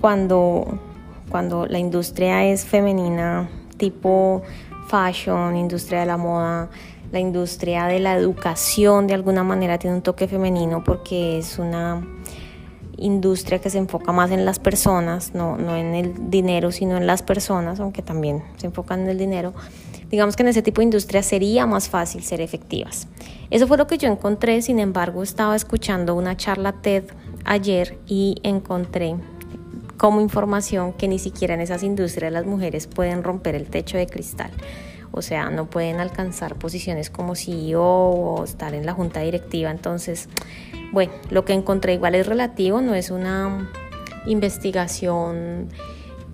cuando, 0.00 0.78
cuando 1.30 1.66
la 1.66 1.78
industria 1.78 2.44
es 2.44 2.64
femenina, 2.64 3.48
tipo 3.76 4.42
fashion, 4.88 5.56
industria 5.56 6.00
de 6.00 6.06
la 6.06 6.16
moda, 6.16 6.70
la 7.12 7.20
industria 7.20 7.86
de 7.86 8.00
la 8.00 8.14
educación 8.14 9.06
de 9.06 9.14
alguna 9.14 9.44
manera 9.44 9.78
tiene 9.78 9.96
un 9.96 10.02
toque 10.02 10.28
femenino 10.28 10.82
porque 10.84 11.38
es 11.38 11.58
una 11.58 12.06
industria 12.96 13.60
que 13.60 13.70
se 13.70 13.78
enfoca 13.78 14.12
más 14.12 14.30
en 14.30 14.44
las 14.44 14.58
personas, 14.58 15.34
no, 15.34 15.56
no 15.56 15.76
en 15.76 15.94
el 15.94 16.30
dinero, 16.30 16.72
sino 16.72 16.96
en 16.96 17.06
las 17.06 17.22
personas, 17.22 17.78
aunque 17.80 18.02
también 18.02 18.42
se 18.56 18.66
enfocan 18.66 19.00
en 19.00 19.08
el 19.10 19.18
dinero. 19.18 19.54
Digamos 20.10 20.36
que 20.36 20.42
en 20.42 20.48
ese 20.48 20.62
tipo 20.62 20.80
de 20.80 20.84
industria 20.84 21.22
sería 21.22 21.66
más 21.66 21.88
fácil 21.88 22.22
ser 22.22 22.40
efectivas. 22.40 23.08
Eso 23.50 23.66
fue 23.66 23.76
lo 23.76 23.86
que 23.86 23.98
yo 23.98 24.08
encontré, 24.08 24.62
sin 24.62 24.78
embargo 24.78 25.22
estaba 25.22 25.56
escuchando 25.56 26.14
una 26.14 26.36
charla 26.36 26.72
TED 26.72 27.04
ayer 27.44 27.98
y 28.06 28.36
encontré 28.42 29.16
como 29.96 30.20
información 30.20 30.92
que 30.92 31.08
ni 31.08 31.18
siquiera 31.18 31.54
en 31.54 31.60
esas 31.60 31.82
industrias 31.82 32.32
las 32.32 32.46
mujeres 32.46 32.86
pueden 32.86 33.22
romper 33.22 33.54
el 33.54 33.66
techo 33.66 33.96
de 33.96 34.06
cristal. 34.06 34.50
O 35.10 35.22
sea, 35.22 35.48
no 35.50 35.66
pueden 35.66 35.98
alcanzar 35.98 36.56
posiciones 36.56 37.08
como 37.08 37.34
CEO 37.34 37.82
o 37.82 38.44
estar 38.44 38.74
en 38.74 38.84
la 38.84 38.92
junta 38.92 39.20
directiva. 39.20 39.70
Entonces, 39.70 40.28
bueno, 40.92 41.12
lo 41.30 41.44
que 41.44 41.54
encontré 41.54 41.94
igual 41.94 42.14
es 42.14 42.26
relativo, 42.26 42.82
no 42.82 42.94
es 42.94 43.10
una 43.10 43.70
investigación 44.26 45.68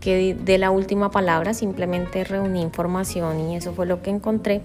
que 0.02 0.34
de 0.34 0.58
la 0.58 0.70
última 0.70 1.10
palabra, 1.10 1.54
simplemente 1.54 2.24
reuní 2.24 2.60
información 2.60 3.48
y 3.48 3.56
eso 3.56 3.72
fue 3.72 3.86
lo 3.86 4.02
que 4.02 4.10
encontré, 4.10 4.60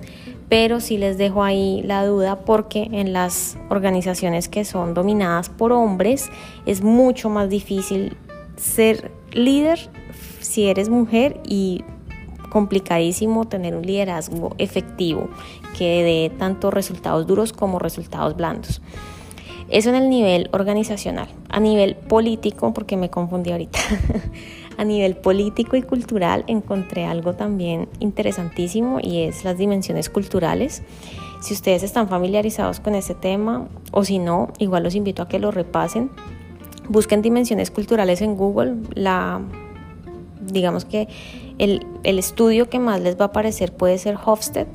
pero 0.49 0.79
sí 0.81 0.97
les 0.97 1.17
dejo 1.17 1.43
ahí 1.43 1.83
la 1.85 2.05
duda 2.05 2.39
porque 2.39 2.89
en 2.91 3.13
las 3.13 3.57
organizaciones 3.69 4.49
que 4.49 4.65
son 4.65 4.93
dominadas 4.93 5.49
por 5.49 5.71
hombres 5.71 6.29
es 6.65 6.81
mucho 6.81 7.29
más 7.29 7.49
difícil 7.49 8.17
ser 8.55 9.11
líder 9.31 9.79
si 10.41 10.67
eres 10.67 10.89
mujer 10.89 11.39
y 11.45 11.83
complicadísimo 12.49 13.45
tener 13.45 13.75
un 13.75 13.85
liderazgo 13.85 14.55
efectivo 14.57 15.29
que 15.77 16.03
dé 16.03 16.35
tanto 16.37 16.71
resultados 16.71 17.27
duros 17.27 17.53
como 17.53 17.77
resultados 17.77 18.35
blandos. 18.35 18.81
Eso 19.69 19.89
en 19.89 19.95
el 19.95 20.09
nivel 20.09 20.49
organizacional. 20.53 21.27
A 21.49 21.59
nivel 21.59 21.95
político, 21.95 22.73
porque 22.73 22.95
me 22.95 23.09
confundí 23.09 23.51
ahorita, 23.51 23.79
a 24.77 24.83
nivel 24.83 25.17
político 25.17 25.75
y 25.75 25.81
cultural 25.81 26.43
encontré 26.47 27.05
algo 27.05 27.33
también 27.33 27.89
interesantísimo 27.99 28.99
y 29.01 29.23
es 29.23 29.43
las 29.43 29.57
dimensiones 29.57 30.09
culturales. 30.09 30.83
Si 31.41 31.53
ustedes 31.53 31.83
están 31.83 32.07
familiarizados 32.07 32.79
con 32.79 32.95
ese 32.95 33.15
tema 33.15 33.67
o 33.91 34.03
si 34.03 34.19
no, 34.19 34.53
igual 34.59 34.83
los 34.83 34.95
invito 34.95 35.23
a 35.23 35.27
que 35.27 35.39
lo 35.39 35.51
repasen. 35.51 36.11
Busquen 36.89 37.21
dimensiones 37.21 37.71
culturales 37.71 38.21
en 38.21 38.35
Google. 38.35 38.75
La, 38.93 39.41
digamos 40.41 40.85
que 40.85 41.07
el, 41.57 41.85
el 42.03 42.19
estudio 42.19 42.69
que 42.69 42.79
más 42.79 43.01
les 43.01 43.19
va 43.19 43.25
a 43.25 43.27
aparecer 43.27 43.73
puede 43.73 43.97
ser 43.97 44.17
Hofstede 44.23 44.67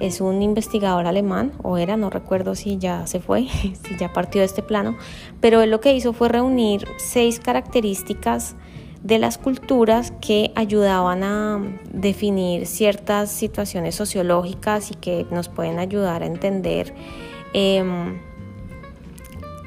es 0.00 0.20
un 0.20 0.42
investigador 0.42 1.06
alemán, 1.06 1.52
o 1.62 1.76
era, 1.76 1.96
no 1.96 2.10
recuerdo 2.10 2.54
si 2.54 2.78
ya 2.78 3.06
se 3.06 3.20
fue, 3.20 3.46
si 3.62 3.96
ya 3.98 4.12
partió 4.12 4.40
de 4.40 4.46
este 4.46 4.62
plano, 4.62 4.96
pero 5.40 5.60
él 5.62 5.70
lo 5.70 5.80
que 5.80 5.94
hizo 5.94 6.12
fue 6.12 6.28
reunir 6.28 6.88
seis 6.96 7.38
características 7.38 8.56
de 9.02 9.18
las 9.18 9.38
culturas 9.38 10.12
que 10.20 10.52
ayudaban 10.54 11.22
a 11.24 11.60
definir 11.92 12.66
ciertas 12.66 13.30
situaciones 13.30 13.94
sociológicas 13.94 14.90
y 14.90 14.94
que 14.94 15.26
nos 15.30 15.48
pueden 15.48 15.78
ayudar 15.78 16.22
a 16.22 16.26
entender 16.26 16.94
em, 17.54 18.18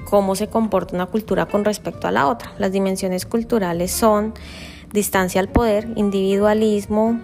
cómo 0.06 0.36
se 0.36 0.48
comporta 0.48 0.96
una 0.96 1.08
cultura 1.08 1.48
con 1.48 1.66
respecto 1.66 2.08
a 2.08 2.12
la 2.12 2.28
otra. 2.28 2.54
Las 2.60 2.72
dimensiones 2.72 3.26
culturales 3.26 3.92
son 3.92 4.34
distancia 4.92 5.42
al 5.42 5.50
poder, 5.50 5.88
individualismo, 5.96 7.20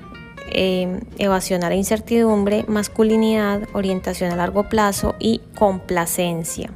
eh, 0.51 0.99
evasión 1.19 1.63
a 1.63 1.69
la 1.69 1.75
incertidumbre, 1.75 2.65
masculinidad, 2.67 3.67
orientación 3.73 4.31
a 4.31 4.35
largo 4.35 4.67
plazo 4.67 5.15
y 5.19 5.41
complacencia. 5.55 6.71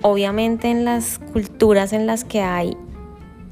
Obviamente 0.00 0.70
en 0.70 0.86
las 0.86 1.18
culturas 1.18 1.92
en 1.92 2.06
las 2.06 2.24
que 2.24 2.40
hay 2.40 2.74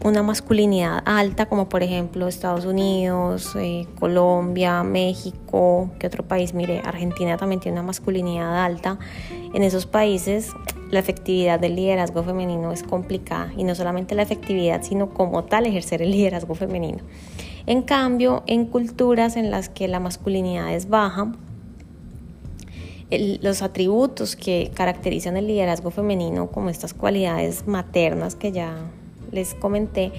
una 0.05 0.23
masculinidad 0.23 1.03
alta, 1.05 1.47
como 1.47 1.69
por 1.69 1.83
ejemplo 1.83 2.27
Estados 2.27 2.65
Unidos, 2.65 3.55
eh, 3.57 3.87
Colombia, 3.99 4.83
México, 4.83 5.91
¿qué 5.99 6.09
otro 6.09 6.27
país? 6.27 6.55
Mire, 6.55 6.83
Argentina 6.85 7.37
también 7.37 7.61
tiene 7.61 7.79
una 7.79 7.87
masculinidad 7.87 8.65
alta. 8.65 8.99
En 9.55 9.63
esos 9.63 9.87
países 9.87 10.53
la 10.91 10.99
efectividad 10.99 11.61
del 11.61 11.77
liderazgo 11.77 12.23
femenino 12.23 12.73
es 12.73 12.83
complicada 12.83 13.53
y 13.57 13.65
no 13.65 13.75
solamente 13.75 14.15
la 14.15 14.23
efectividad, 14.23 14.83
sino 14.83 15.11
como 15.11 15.45
tal 15.45 15.67
ejercer 15.67 16.03
el 16.03 16.11
liderazgo 16.11 16.55
femenino. 16.55 16.99
En 17.67 17.83
cambio, 17.83 18.43
en 18.47 18.67
culturas 18.67 19.37
en 19.37 19.51
las 19.51 19.69
que 19.69 19.87
la 19.89 20.01
masculinidad 20.01 20.75
es 20.75 20.89
baja, 20.89 21.33
los 23.43 23.63
atributos 23.63 24.37
que 24.37 24.71
caracterizan 24.75 25.37
el 25.37 25.47
liderazgo 25.47 25.91
femenino, 25.91 26.51
como 26.51 26.71
estas 26.71 26.95
cualidades 26.95 27.67
maternas 27.67 28.35
que 28.35 28.53
ya 28.53 28.91
les 29.33 29.55
comenté, 29.55 30.13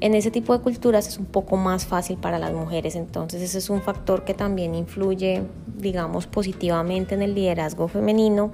en 0.00 0.16
ese 0.16 0.32
tipo 0.32 0.52
de 0.52 0.62
culturas 0.62 1.06
es 1.06 1.18
un 1.18 1.26
poco 1.26 1.56
más 1.56 1.86
fácil 1.86 2.16
para 2.16 2.40
las 2.40 2.52
mujeres, 2.52 2.96
entonces 2.96 3.40
ese 3.40 3.58
es 3.58 3.70
un 3.70 3.82
factor 3.82 4.24
que 4.24 4.34
también 4.34 4.74
influye, 4.74 5.44
digamos, 5.78 6.26
positivamente 6.26 7.14
en 7.14 7.22
el 7.22 7.36
liderazgo 7.36 7.86
femenino 7.86 8.50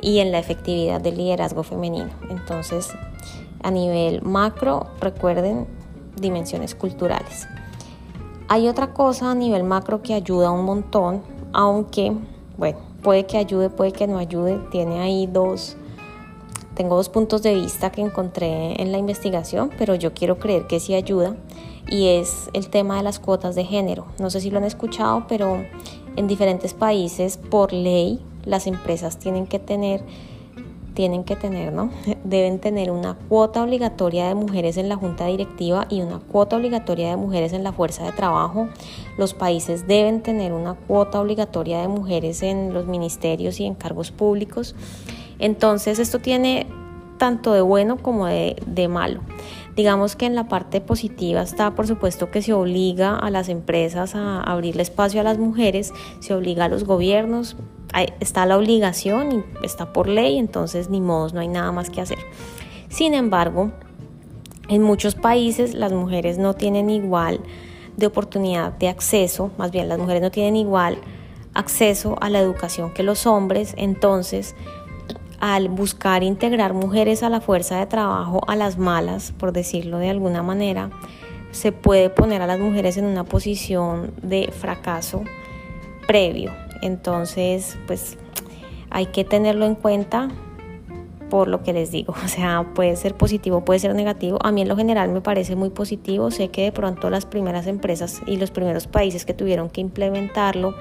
y 0.00 0.20
en 0.20 0.32
la 0.32 0.38
efectividad 0.38 1.00
del 1.02 1.18
liderazgo 1.18 1.62
femenino. 1.62 2.08
Entonces, 2.30 2.88
a 3.62 3.70
nivel 3.70 4.22
macro, 4.22 4.86
recuerden 4.98 5.66
dimensiones 6.18 6.74
culturales. 6.74 7.46
Hay 8.48 8.66
otra 8.68 8.94
cosa 8.94 9.32
a 9.32 9.34
nivel 9.34 9.64
macro 9.64 10.00
que 10.00 10.14
ayuda 10.14 10.50
un 10.50 10.64
montón, 10.64 11.22
aunque, 11.52 12.12
bueno, 12.56 12.78
puede 13.02 13.26
que 13.26 13.36
ayude, 13.36 13.68
puede 13.68 13.92
que 13.92 14.06
no 14.06 14.18
ayude. 14.18 14.58
Tiene 14.70 15.00
ahí 15.00 15.26
dos, 15.26 15.76
tengo 16.76 16.94
dos 16.94 17.08
puntos 17.08 17.42
de 17.42 17.54
vista 17.54 17.90
que 17.90 18.02
encontré 18.02 18.80
en 18.80 18.92
la 18.92 18.98
investigación, 18.98 19.70
pero 19.78 19.94
yo 19.94 20.12
quiero 20.12 20.38
creer 20.38 20.66
que 20.66 20.78
sí 20.78 20.94
ayuda. 20.94 21.34
Y 21.88 22.08
es 22.08 22.50
el 22.52 22.68
tema 22.68 22.96
de 22.96 23.02
las 23.02 23.18
cuotas 23.18 23.54
de 23.54 23.64
género. 23.64 24.06
No 24.20 24.28
sé 24.28 24.40
si 24.40 24.50
lo 24.50 24.58
han 24.58 24.64
escuchado, 24.64 25.24
pero 25.26 25.64
en 26.16 26.26
diferentes 26.26 26.74
países, 26.74 27.38
por 27.38 27.72
ley, 27.72 28.20
las 28.44 28.66
empresas 28.66 29.18
tienen 29.18 29.46
que 29.46 29.58
tener 29.58 30.04
tienen 30.94 31.24
que 31.24 31.36
tener, 31.36 31.74
¿no? 31.74 31.90
Deben 32.24 32.58
tener 32.58 32.90
una 32.90 33.14
cuota 33.28 33.62
obligatoria 33.62 34.28
de 34.28 34.34
mujeres 34.34 34.78
en 34.78 34.88
la 34.88 34.96
junta 34.96 35.26
directiva 35.26 35.86
y 35.90 36.00
una 36.00 36.18
cuota 36.18 36.56
obligatoria 36.56 37.10
de 37.10 37.16
mujeres 37.16 37.52
en 37.52 37.62
la 37.62 37.72
fuerza 37.72 38.04
de 38.04 38.12
trabajo. 38.12 38.68
Los 39.18 39.34
países 39.34 39.86
deben 39.86 40.22
tener 40.22 40.52
una 40.54 40.74
cuota 40.74 41.20
obligatoria 41.20 41.82
de 41.82 41.88
mujeres 41.88 42.42
en 42.42 42.72
los 42.72 42.86
ministerios 42.86 43.60
y 43.60 43.66
en 43.66 43.74
cargos 43.74 44.10
públicos. 44.10 44.74
Entonces 45.38 45.98
esto 45.98 46.18
tiene 46.18 46.66
tanto 47.18 47.52
de 47.52 47.60
bueno 47.60 47.96
como 47.96 48.26
de, 48.26 48.88
malo. 48.88 49.20
Digamos 49.74 50.16
que 50.16 50.26
en 50.26 50.34
la 50.34 50.48
parte 50.48 50.80
positiva 50.80 51.42
está, 51.42 51.74
por 51.74 51.86
supuesto, 51.86 52.30
que 52.30 52.42
se 52.42 52.52
obliga 52.52 53.16
a 53.16 53.30
las 53.30 53.48
empresas 53.48 54.14
a 54.14 54.40
abrirle 54.40 54.82
espacio 54.82 55.20
a 55.20 55.24
las 55.24 55.38
mujeres, 55.38 55.92
se 56.20 56.34
obliga 56.34 56.64
a 56.64 56.68
los 56.68 56.84
gobiernos, 56.84 57.56
está 58.20 58.46
la 58.46 58.56
obligación 58.56 59.32
y 59.32 59.44
está 59.64 59.92
por 59.92 60.08
ley, 60.08 60.38
entonces 60.38 60.88
ni 60.88 61.00
modos, 61.00 61.34
no 61.34 61.40
hay 61.40 61.48
nada 61.48 61.72
más 61.72 61.90
que 61.90 62.00
hacer. 62.00 62.18
Sin 62.88 63.14
embargo, 63.14 63.72
en 64.68 64.82
muchos 64.82 65.14
países 65.14 65.74
las 65.74 65.92
mujeres 65.92 66.38
no 66.38 66.54
tienen 66.54 66.90
igual 66.90 67.40
de 67.96 68.06
oportunidad 68.06 68.72
de 68.72 68.88
acceso, 68.88 69.50
más 69.58 69.70
bien 69.70 69.88
las 69.88 69.98
mujeres 69.98 70.22
no 70.22 70.30
tienen 70.30 70.56
igual 70.56 70.98
acceso 71.54 72.16
a 72.20 72.28
la 72.28 72.40
educación 72.40 72.92
que 72.92 73.02
los 73.02 73.26
hombres, 73.26 73.74
entonces 73.76 74.54
al 75.40 75.68
buscar 75.68 76.22
integrar 76.22 76.74
mujeres 76.74 77.22
a 77.22 77.28
la 77.28 77.40
fuerza 77.40 77.78
de 77.78 77.86
trabajo 77.86 78.40
a 78.46 78.56
las 78.56 78.78
malas, 78.78 79.32
por 79.38 79.52
decirlo 79.52 79.98
de 79.98 80.10
alguna 80.10 80.42
manera, 80.42 80.90
se 81.50 81.72
puede 81.72 82.10
poner 82.10 82.42
a 82.42 82.46
las 82.46 82.58
mujeres 82.58 82.96
en 82.96 83.04
una 83.06 83.24
posición 83.24 84.12
de 84.22 84.52
fracaso 84.52 85.24
previo. 86.06 86.52
Entonces, 86.82 87.78
pues 87.86 88.18
hay 88.90 89.06
que 89.06 89.24
tenerlo 89.24 89.66
en 89.66 89.74
cuenta 89.74 90.28
por 91.30 91.48
lo 91.48 91.62
que 91.62 91.72
les 91.72 91.90
digo. 91.90 92.14
O 92.24 92.28
sea, 92.28 92.66
puede 92.74 92.96
ser 92.96 93.14
positivo, 93.14 93.64
puede 93.64 93.80
ser 93.80 93.94
negativo. 93.94 94.38
A 94.42 94.52
mí 94.52 94.62
en 94.62 94.68
lo 94.68 94.76
general 94.76 95.10
me 95.10 95.20
parece 95.20 95.56
muy 95.56 95.70
positivo. 95.70 96.30
Sé 96.30 96.48
que 96.48 96.62
de 96.62 96.72
pronto 96.72 97.10
las 97.10 97.26
primeras 97.26 97.66
empresas 97.66 98.20
y 98.26 98.36
los 98.36 98.50
primeros 98.50 98.86
países 98.86 99.24
que 99.24 99.34
tuvieron 99.34 99.70
que 99.70 99.80
implementarlo 99.80 100.74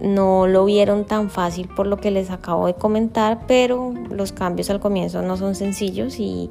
no 0.00 0.46
lo 0.46 0.64
vieron 0.64 1.04
tan 1.04 1.30
fácil 1.30 1.68
por 1.68 1.86
lo 1.86 1.96
que 1.96 2.10
les 2.10 2.30
acabo 2.30 2.66
de 2.66 2.74
comentar, 2.74 3.40
pero 3.46 3.94
los 4.10 4.32
cambios 4.32 4.70
al 4.70 4.80
comienzo 4.80 5.22
no 5.22 5.36
son 5.36 5.54
sencillos 5.54 6.18
y, 6.18 6.50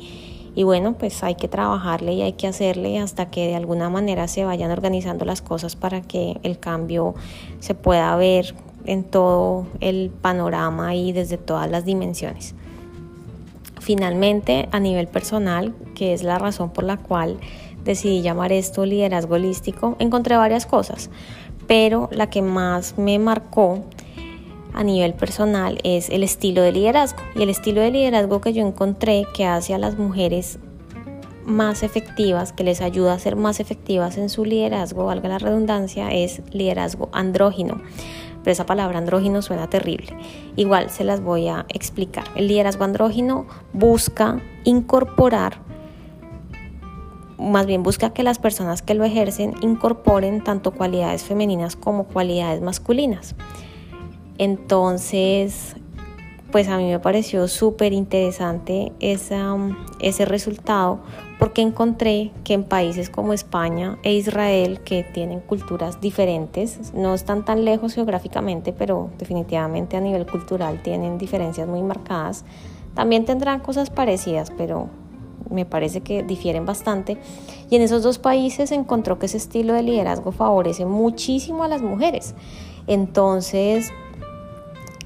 y 0.55 0.63
bueno, 0.63 0.93
pues 0.93 1.23
hay 1.23 1.35
que 1.35 1.47
trabajarle 1.47 2.13
y 2.13 2.21
hay 2.21 2.33
que 2.33 2.47
hacerle 2.47 2.99
hasta 2.99 3.29
que 3.29 3.47
de 3.47 3.55
alguna 3.55 3.89
manera 3.89 4.27
se 4.27 4.45
vayan 4.45 4.71
organizando 4.71 5.25
las 5.25 5.41
cosas 5.41 5.75
para 5.75 6.01
que 6.01 6.39
el 6.43 6.59
cambio 6.59 7.13
se 7.59 7.75
pueda 7.75 8.15
ver 8.15 8.55
en 8.85 9.03
todo 9.03 9.67
el 9.79 10.09
panorama 10.09 10.95
y 10.95 11.11
desde 11.11 11.37
todas 11.37 11.69
las 11.69 11.85
dimensiones. 11.85 12.55
Finalmente, 13.79 14.67
a 14.71 14.79
nivel 14.79 15.07
personal, 15.07 15.75
que 15.93 16.13
es 16.13 16.23
la 16.23 16.39
razón 16.39 16.71
por 16.71 16.83
la 16.83 16.97
cual 16.97 17.37
decidí 17.83 18.21
llamar 18.21 18.51
esto 18.51 18.85
liderazgo 18.85 19.35
holístico, 19.35 19.95
encontré 19.99 20.35
varias 20.37 20.65
cosas. 20.65 21.09
Pero 21.67 22.09
la 22.11 22.29
que 22.29 22.41
más 22.41 22.97
me 22.97 23.19
marcó 23.19 23.83
a 24.73 24.83
nivel 24.83 25.13
personal 25.13 25.79
es 25.83 26.09
el 26.09 26.23
estilo 26.23 26.61
de 26.61 26.73
liderazgo. 26.73 27.19
Y 27.35 27.43
el 27.43 27.49
estilo 27.49 27.81
de 27.81 27.91
liderazgo 27.91 28.41
que 28.41 28.53
yo 28.53 28.65
encontré 28.65 29.25
que 29.33 29.45
hace 29.45 29.73
a 29.73 29.77
las 29.77 29.97
mujeres 29.97 30.59
más 31.45 31.83
efectivas, 31.83 32.51
que 32.51 32.63
les 32.63 32.81
ayuda 32.81 33.13
a 33.13 33.19
ser 33.19 33.35
más 33.35 33.59
efectivas 33.59 34.17
en 34.17 34.29
su 34.29 34.45
liderazgo, 34.45 35.05
valga 35.05 35.29
la 35.29 35.37
redundancia, 35.37 36.11
es 36.11 36.41
liderazgo 36.51 37.09
andrógino. 37.13 37.81
Pero 38.43 38.51
esa 38.51 38.65
palabra 38.65 38.99
andrógino 38.99 39.41
suena 39.41 39.69
terrible. 39.69 40.15
Igual 40.55 40.89
se 40.89 41.03
las 41.03 41.21
voy 41.21 41.47
a 41.47 41.65
explicar. 41.69 42.25
El 42.35 42.47
liderazgo 42.47 42.83
andrógino 42.83 43.47
busca 43.73 44.41
incorporar, 44.65 45.59
más 47.45 47.65
bien 47.65 47.83
busca 47.83 48.09
que 48.11 48.23
las 48.23 48.39
personas 48.39 48.81
que 48.81 48.95
lo 48.95 49.03
ejercen 49.03 49.53
incorporen 49.61 50.43
tanto 50.43 50.71
cualidades 50.71 51.23
femeninas 51.23 51.75
como 51.75 52.05
cualidades 52.05 52.61
masculinas. 52.61 53.35
Entonces, 54.37 55.75
pues 56.51 56.67
a 56.67 56.77
mí 56.77 56.85
me 56.85 56.99
pareció 56.99 57.47
súper 57.47 57.93
interesante 57.93 58.91
ese 58.99 60.25
resultado 60.25 60.99
porque 61.37 61.61
encontré 61.61 62.31
que 62.43 62.53
en 62.53 62.63
países 62.63 63.09
como 63.09 63.33
España 63.33 63.97
e 64.03 64.13
Israel, 64.13 64.79
que 64.81 65.03
tienen 65.03 65.41
culturas 65.41 65.99
diferentes, 65.99 66.93
no 66.93 67.13
están 67.13 67.43
tan 67.45 67.65
lejos 67.65 67.93
geográficamente, 67.93 68.73
pero 68.73 69.09
definitivamente 69.17 69.97
a 69.97 70.01
nivel 70.01 70.25
cultural 70.25 70.81
tienen 70.81 71.17
diferencias 71.17 71.67
muy 71.67 71.83
marcadas, 71.83 72.45
también 72.93 73.25
tendrán 73.25 73.59
cosas 73.59 73.89
parecidas, 73.89 74.51
pero 74.57 74.87
me 75.49 75.65
parece 75.65 76.01
que 76.01 76.23
difieren 76.23 76.65
bastante. 76.65 77.17
Y 77.69 77.75
en 77.75 77.81
esos 77.81 78.03
dos 78.03 78.19
países 78.19 78.71
encontró 78.71 79.19
que 79.19 79.25
ese 79.25 79.37
estilo 79.37 79.73
de 79.73 79.83
liderazgo 79.83 80.31
favorece 80.31 80.85
muchísimo 80.85 81.63
a 81.63 81.67
las 81.67 81.81
mujeres. 81.81 82.35
Entonces, 82.87 83.91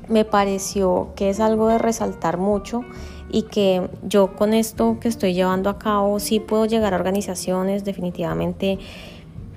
me 0.07 0.25
pareció 0.25 1.09
que 1.15 1.29
es 1.29 1.39
algo 1.39 1.67
de 1.67 1.77
resaltar 1.77 2.38
mucho 2.38 2.83
y 3.31 3.43
que 3.43 3.89
yo 4.03 4.36
con 4.36 4.53
esto 4.53 4.98
que 5.00 5.07
estoy 5.07 5.33
llevando 5.33 5.69
a 5.69 5.77
cabo 5.77 6.19
sí 6.19 6.39
puedo 6.39 6.65
llegar 6.65 6.93
a 6.93 6.98
organizaciones, 6.98 7.86
definitivamente 7.86 8.79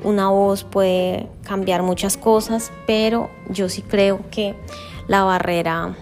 una 0.04 0.28
voz 0.28 0.64
puede 0.64 1.28
cambiar 1.42 1.82
muchas 1.82 2.16
cosas, 2.16 2.70
pero 2.86 3.30
yo 3.48 3.68
sí 3.68 3.82
creo 3.82 4.20
que 4.30 4.54
la 5.08 5.24
barrera, 5.24 5.96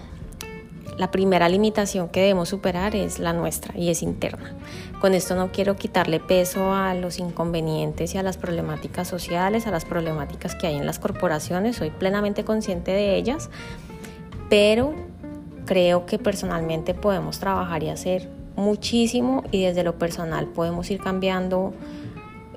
la 0.97 1.11
primera 1.11 1.47
limitación 1.49 2.09
que 2.09 2.21
debemos 2.21 2.49
superar 2.49 2.95
es 2.95 3.19
la 3.19 3.33
nuestra 3.33 3.77
y 3.77 3.89
es 3.89 4.01
interna. 4.01 4.55
Con 5.01 5.15
esto 5.15 5.35
no 5.35 5.51
quiero 5.51 5.75
quitarle 5.75 6.19
peso 6.19 6.73
a 6.73 6.93
los 6.93 7.17
inconvenientes 7.17 8.13
y 8.13 8.19
a 8.19 8.23
las 8.23 8.37
problemáticas 8.37 9.07
sociales, 9.07 9.65
a 9.65 9.71
las 9.71 9.83
problemáticas 9.83 10.55
que 10.55 10.67
hay 10.67 10.75
en 10.75 10.85
las 10.85 10.99
corporaciones, 10.99 11.75
soy 11.75 11.89
plenamente 11.89 12.45
consciente 12.45 12.91
de 12.91 13.15
ellas 13.15 13.49
pero 14.51 14.93
creo 15.65 16.05
que 16.05 16.19
personalmente 16.19 16.93
podemos 16.93 17.39
trabajar 17.39 17.83
y 17.83 17.89
hacer 17.89 18.27
muchísimo 18.57 19.45
y 19.49 19.63
desde 19.63 19.85
lo 19.85 19.97
personal 19.97 20.47
podemos 20.47 20.91
ir 20.91 20.99
cambiando 20.99 21.73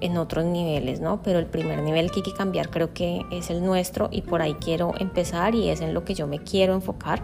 en 0.01 0.17
otros 0.17 0.45
niveles, 0.45 0.99
¿no? 0.99 1.23
Pero 1.23 1.39
el 1.39 1.47
primer 1.47 1.83
nivel 1.83 2.11
que 2.11 2.17
hay 2.17 2.23
que 2.25 2.35
cambiar 2.35 2.69
creo 2.69 2.93
que 2.93 3.23
es 3.31 3.49
el 3.49 3.65
nuestro 3.65 4.09
y 4.11 4.23
por 4.23 4.43
ahí 4.43 4.55
quiero 4.55 4.93
empezar 4.99 5.55
y 5.55 5.69
es 5.69 5.81
en 5.83 5.95
lo 5.95 6.05
que 6.05 6.15
yo 6.15 6.27
me 6.27 6.41
quiero 6.41 6.75
enfocar 6.75 7.23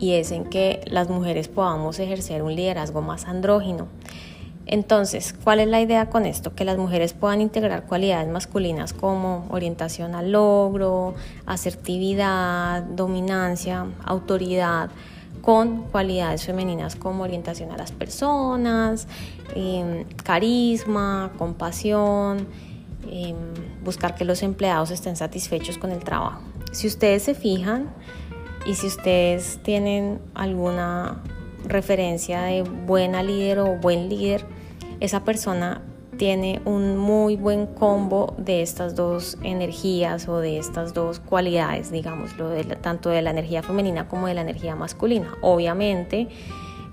y 0.00 0.14
es 0.14 0.32
en 0.32 0.44
que 0.44 0.80
las 0.86 1.08
mujeres 1.08 1.48
podamos 1.48 1.98
ejercer 2.00 2.42
un 2.42 2.56
liderazgo 2.56 3.02
más 3.02 3.26
andrógino. 3.26 3.86
Entonces, 4.66 5.34
¿cuál 5.44 5.60
es 5.60 5.68
la 5.68 5.80
idea 5.80 6.10
con 6.10 6.26
esto? 6.26 6.54
Que 6.54 6.64
las 6.64 6.78
mujeres 6.78 7.12
puedan 7.12 7.40
integrar 7.40 7.84
cualidades 7.86 8.28
masculinas 8.28 8.92
como 8.92 9.46
orientación 9.50 10.14
al 10.14 10.32
logro, 10.32 11.14
asertividad, 11.44 12.82
dominancia, 12.82 13.86
autoridad, 14.04 14.90
con 15.42 15.84
cualidades 15.84 16.44
femeninas 16.44 16.96
como 16.96 17.24
orientación 17.24 17.70
a 17.72 17.76
las 17.76 17.92
personas, 17.92 19.08
em, 19.54 20.04
carisma, 20.22 21.32
compasión, 21.36 22.46
em, 23.10 23.36
buscar 23.82 24.14
que 24.14 24.24
los 24.24 24.42
empleados 24.42 24.90
estén 24.90 25.16
satisfechos 25.16 25.78
con 25.78 25.90
el 25.90 26.04
trabajo. 26.04 26.42
Si 26.72 26.86
ustedes 26.86 27.24
se 27.24 27.34
fijan 27.34 27.88
y 28.66 28.74
si 28.74 28.86
ustedes 28.86 29.58
tienen 29.62 30.20
alguna 30.34 31.22
referencia 31.64 32.42
de 32.42 32.62
buena 32.62 33.22
líder 33.22 33.60
o 33.60 33.76
buen 33.76 34.08
líder, 34.08 34.44
esa 35.00 35.24
persona 35.24 35.82
tiene 36.16 36.60
un 36.66 36.98
muy 36.98 37.36
buen 37.36 37.66
combo 37.66 38.34
de 38.36 38.60
estas 38.60 38.94
dos 38.94 39.38
energías 39.42 40.28
o 40.28 40.38
de 40.38 40.58
estas 40.58 40.92
dos 40.92 41.18
cualidades, 41.18 41.90
digamos, 41.90 42.32
tanto 42.82 43.08
de 43.08 43.22
la 43.22 43.30
energía 43.30 43.62
femenina 43.62 44.06
como 44.06 44.26
de 44.26 44.34
la 44.34 44.42
energía 44.42 44.76
masculina. 44.76 45.32
Obviamente, 45.40 46.28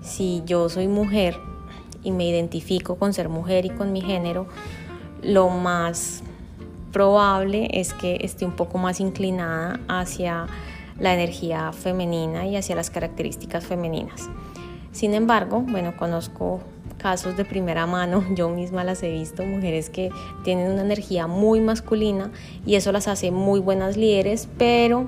si 0.01 0.43
yo 0.45 0.69
soy 0.69 0.87
mujer 0.87 1.35
y 2.03 2.11
me 2.11 2.25
identifico 2.25 2.95
con 2.95 3.13
ser 3.13 3.27
mujer 3.27 3.65
y 3.65 3.69
con 3.69 3.91
mi 3.91 3.99
género, 3.99 4.47
lo 5.21 5.49
más 5.49 6.23
probable 6.93 7.67
es 7.73 7.93
que 7.93 8.19
esté 8.21 8.45
un 8.45 8.55
poco 8.55 8.77
más 8.77 9.01
inclinada 9.01 9.81
hacia 9.89 10.47
la 10.99 11.13
energía 11.13 11.71
femenina 11.71 12.45
y 12.47 12.55
hacia 12.55 12.75
las 12.75 12.89
características 12.89 13.65
femeninas. 13.65 14.29
Sin 14.91 15.13
embargo, 15.13 15.61
bueno, 15.61 15.95
conozco 15.95 16.61
casos 16.97 17.37
de 17.37 17.45
primera 17.45 17.85
mano, 17.85 18.23
yo 18.35 18.49
misma 18.49 18.83
las 18.83 19.03
he 19.03 19.11
visto, 19.11 19.43
mujeres 19.43 19.89
que 19.89 20.09
tienen 20.43 20.71
una 20.71 20.81
energía 20.81 21.27
muy 21.27 21.61
masculina 21.61 22.31
y 22.65 22.75
eso 22.75 22.91
las 22.91 23.07
hace 23.07 23.31
muy 23.31 23.59
buenas 23.59 23.97
líderes, 23.97 24.49
pero 24.57 25.07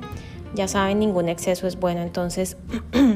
ya 0.53 0.67
saben, 0.67 0.99
ningún 0.99 1.29
exceso 1.29 1.67
es 1.67 1.79
bueno, 1.79 2.01
entonces... 2.01 2.57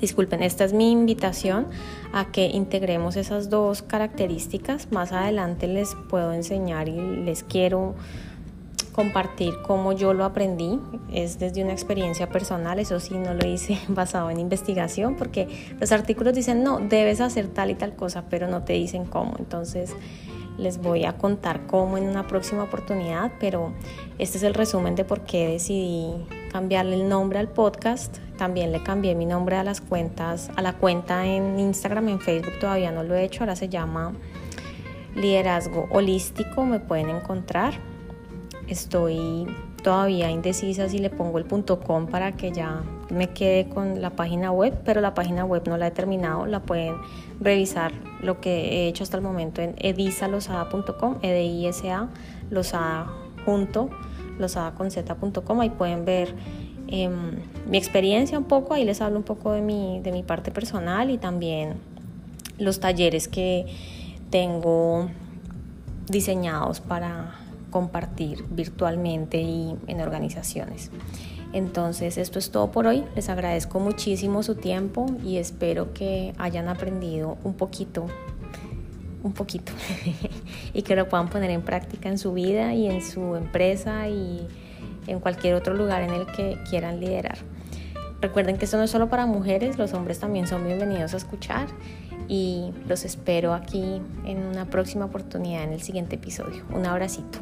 Disculpen, 0.00 0.42
esta 0.42 0.64
es 0.64 0.72
mi 0.72 0.90
invitación 0.90 1.68
a 2.12 2.32
que 2.32 2.46
integremos 2.46 3.14
esas 3.14 3.50
dos 3.50 3.82
características. 3.82 4.90
Más 4.90 5.12
adelante 5.12 5.68
les 5.68 5.94
puedo 6.08 6.32
enseñar 6.32 6.88
y 6.88 7.00
les 7.24 7.44
quiero 7.44 7.94
compartir 8.92 9.54
cómo 9.62 9.92
yo 9.92 10.14
lo 10.14 10.24
aprendí. 10.24 10.78
Es 11.12 11.38
desde 11.38 11.62
una 11.62 11.72
experiencia 11.72 12.28
personal, 12.28 12.78
eso 12.78 13.00
sí, 13.00 13.14
no 13.14 13.34
lo 13.34 13.46
hice 13.46 13.78
basado 13.88 14.30
en 14.30 14.38
investigación, 14.38 15.16
porque 15.16 15.48
los 15.80 15.92
artículos 15.92 16.34
dicen, 16.34 16.62
no, 16.62 16.78
debes 16.78 17.20
hacer 17.20 17.48
tal 17.48 17.70
y 17.70 17.74
tal 17.74 17.96
cosa, 17.96 18.24
pero 18.28 18.48
no 18.48 18.62
te 18.62 18.74
dicen 18.74 19.04
cómo. 19.04 19.34
Entonces 19.38 19.94
les 20.58 20.78
voy 20.78 21.04
a 21.04 21.16
contar 21.16 21.66
cómo 21.66 21.96
en 21.96 22.04
una 22.04 22.26
próxima 22.26 22.64
oportunidad, 22.64 23.32
pero 23.40 23.72
este 24.18 24.36
es 24.36 24.44
el 24.44 24.54
resumen 24.54 24.94
de 24.94 25.04
por 25.04 25.22
qué 25.22 25.48
decidí 25.48 26.12
cambiarle 26.50 26.94
el 26.94 27.08
nombre 27.08 27.38
al 27.38 27.48
podcast. 27.48 28.18
También 28.36 28.70
le 28.72 28.82
cambié 28.82 29.14
mi 29.14 29.24
nombre 29.24 29.56
a 29.56 29.64
las 29.64 29.80
cuentas, 29.80 30.50
a 30.56 30.62
la 30.62 30.74
cuenta 30.74 31.26
en 31.26 31.58
Instagram, 31.58 32.08
en 32.08 32.20
Facebook 32.20 32.58
todavía 32.60 32.92
no 32.92 33.02
lo 33.02 33.14
he 33.14 33.24
hecho, 33.24 33.42
ahora 33.42 33.56
se 33.56 33.68
llama 33.68 34.12
Liderazgo 35.14 35.88
Holístico, 35.90 36.64
me 36.64 36.80
pueden 36.80 37.08
encontrar 37.08 37.91
Estoy 38.68 39.46
todavía 39.82 40.30
indecisa 40.30 40.88
si 40.88 40.98
le 40.98 41.10
pongo 41.10 41.38
el 41.38 41.44
punto 41.44 41.80
.com 41.80 42.06
para 42.06 42.32
que 42.32 42.52
ya 42.52 42.82
me 43.10 43.28
quede 43.30 43.68
con 43.68 44.00
la 44.00 44.10
página 44.10 44.50
web, 44.52 44.80
pero 44.84 45.00
la 45.00 45.14
página 45.14 45.44
web 45.44 45.62
no 45.66 45.76
la 45.76 45.88
he 45.88 45.90
terminado, 45.90 46.46
la 46.46 46.60
pueden 46.60 46.94
revisar 47.40 47.92
lo 48.22 48.40
que 48.40 48.84
he 48.84 48.88
hecho 48.88 49.02
hasta 49.02 49.16
el 49.16 49.22
momento 49.22 49.60
en 49.60 49.74
edisalosada.com, 49.78 51.18
e 51.22 51.32
d 51.32 51.44
i 51.44 51.66
s 51.66 51.90
a 51.90 52.08
losada 52.50 53.12
junto, 53.44 53.90
losada 54.38 54.72
con 54.74 54.90
z.com, 54.90 55.60
ahí 55.60 55.70
pueden 55.70 56.04
ver 56.04 56.34
em, 56.86 57.40
mi 57.68 57.76
experiencia 57.76 58.38
un 58.38 58.44
poco, 58.44 58.74
ahí 58.74 58.84
les 58.84 59.00
hablo 59.00 59.18
un 59.18 59.24
poco 59.24 59.52
de 59.52 59.60
mi, 59.60 60.00
de 60.00 60.12
mi 60.12 60.22
parte 60.22 60.50
personal 60.50 61.10
y 61.10 61.18
también 61.18 61.74
los 62.58 62.80
talleres 62.80 63.28
que 63.28 63.66
tengo 64.30 65.08
diseñados 66.08 66.80
para 66.80 67.41
compartir 67.72 68.44
virtualmente 68.50 69.40
y 69.40 69.74
en 69.88 70.00
organizaciones. 70.00 70.92
Entonces, 71.52 72.16
esto 72.18 72.38
es 72.38 72.50
todo 72.50 72.70
por 72.70 72.86
hoy. 72.86 73.04
Les 73.16 73.28
agradezco 73.28 73.80
muchísimo 73.80 74.44
su 74.44 74.54
tiempo 74.54 75.06
y 75.24 75.38
espero 75.38 75.92
que 75.92 76.34
hayan 76.38 76.68
aprendido 76.68 77.36
un 77.42 77.54
poquito, 77.54 78.06
un 79.24 79.32
poquito, 79.32 79.72
y 80.74 80.82
que 80.82 80.94
lo 80.94 81.08
puedan 81.08 81.28
poner 81.28 81.50
en 81.50 81.62
práctica 81.62 82.08
en 82.08 82.18
su 82.18 82.32
vida 82.32 82.72
y 82.74 82.86
en 82.86 83.02
su 83.02 83.34
empresa 83.34 84.08
y 84.08 84.46
en 85.08 85.18
cualquier 85.18 85.54
otro 85.54 85.74
lugar 85.74 86.02
en 86.02 86.10
el 86.10 86.26
que 86.26 86.58
quieran 86.70 87.00
liderar. 87.00 87.38
Recuerden 88.20 88.56
que 88.56 88.66
esto 88.66 88.76
no 88.76 88.84
es 88.84 88.90
solo 88.90 89.08
para 89.08 89.26
mujeres, 89.26 89.78
los 89.78 89.94
hombres 89.94 90.20
también 90.20 90.46
son 90.46 90.64
bienvenidos 90.64 91.12
a 91.12 91.16
escuchar 91.16 91.66
y 92.28 92.70
los 92.86 93.04
espero 93.04 93.52
aquí 93.52 94.00
en 94.24 94.46
una 94.46 94.66
próxima 94.66 95.06
oportunidad 95.06 95.64
en 95.64 95.72
el 95.72 95.82
siguiente 95.82 96.14
episodio. 96.14 96.64
Un 96.72 96.86
abracito. 96.86 97.40